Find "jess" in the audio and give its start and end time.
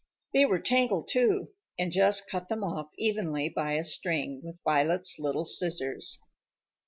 1.91-2.21